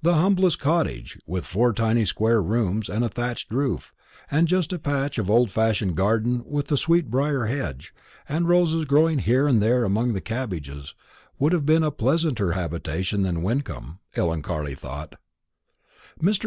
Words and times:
The 0.00 0.14
humblest 0.14 0.58
cottage, 0.58 1.18
with 1.26 1.44
four 1.44 1.74
tiny 1.74 2.06
square 2.06 2.40
rooms 2.40 2.88
and 2.88 3.04
a 3.04 3.10
thatched 3.10 3.50
roof, 3.52 3.92
and 4.30 4.48
just 4.48 4.72
a 4.72 4.78
patch 4.78 5.18
of 5.18 5.30
old 5.30 5.50
fashioned 5.50 5.96
garden 5.98 6.42
with 6.46 6.72
a 6.72 6.78
sweetbrier 6.78 7.44
hedge 7.44 7.92
and 8.26 8.48
roses 8.48 8.86
growing 8.86 9.18
here 9.18 9.46
and 9.46 9.62
there 9.62 9.84
among 9.84 10.14
the 10.14 10.22
cabbages; 10.22 10.94
would 11.38 11.52
have 11.52 11.66
been 11.66 11.82
a 11.82 11.90
pleasanter 11.90 12.52
habitation 12.52 13.20
than 13.20 13.42
Wyncomb, 13.42 13.98
Ellen 14.16 14.40
Carley 14.40 14.74
thought. 14.74 15.16
Mr. 16.18 16.38